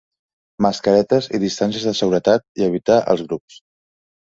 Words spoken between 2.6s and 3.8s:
i evitar els grups.